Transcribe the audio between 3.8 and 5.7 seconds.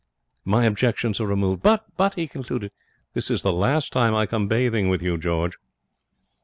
time I come bathing with you, George.'